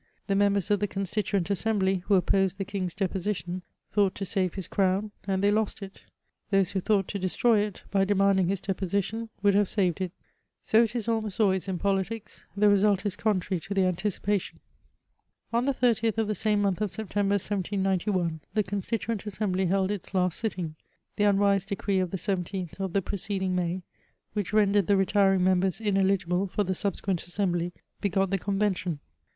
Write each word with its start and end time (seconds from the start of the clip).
Tlie 0.27 0.35
members 0.35 0.71
of 0.71 0.79
the 0.79 0.87
Constitaeiit 0.87 1.43
Aasemblj, 1.43 2.01
who 2.05 2.15
opposed 2.15 2.57
the 2.57 2.65
kingf 2.65 2.85
s 2.87 2.93
depositioix, 2.95 3.61
thought 3.91 4.15
to 4.15 4.25
sare 4.25 4.49
his 4.51 4.67
crown, 4.67 5.11
and 5.25 5.43
they 5.43 5.51
lost 5.51 5.83
it; 5.83 6.05
those 6.49 6.71
who 6.71 6.79
thought 6.79 7.07
to 7.09 7.19
destroy 7.19 7.59
it, 7.59 7.83
by 7.91 8.03
demandiiig 8.03 8.47
his 8.47 8.59
depositioii, 8.61 9.29
would 9.43 9.53
bare 9.53 9.63
sa^ed 9.63 10.01
it* 10.01 10.11
So 10.59 10.81
it 10.81 10.95
is 10.95 11.07
almost 11.07 11.37
ahray» 11.37 11.67
in 11.69 11.77
pdiitics; 11.77 12.45
the 12.57 12.65
zesidt 12.65 13.05
is 13.05 13.15
contrary 13.15 13.59
to 13.61 13.75
the 13.75 13.81
antidpfttion* 13.83 14.55
On 15.53 15.65
the 15.65 15.71
30th 15.71 16.17
of 16.17 16.27
the 16.27 16.33
same 16.33 16.63
month 16.63 16.81
of 16.81 16.91
September, 16.91 17.33
1791, 17.33 18.41
the 18.55 18.63
Constitoent 18.63 19.27
Assembly 19.27 19.67
held 19.67 19.91
its 19.91 20.15
last 20.15 20.39
sitting; 20.39 20.73
the 21.15 21.25
imwise 21.25 21.63
decree 21.67 21.99
of 21.99 22.09
the 22.09 22.17
17th 22.17 22.79
of 22.79 22.93
the 22.93 23.03
preceding 23.03 23.53
May, 23.53 23.83
which 24.33 24.51
rendered 24.51 24.87
the 24.87 24.97
retiring 24.97 25.43
members 25.43 25.79
ineligible 25.79 26.47
for 26.47 26.63
the 26.63 26.73
sabsequ^it 26.73 27.17
Assendbly, 27.19 27.71
b^ot 28.01 28.31
the 28.31 28.39
Ccm 28.39 28.57
yention. 28.57 28.97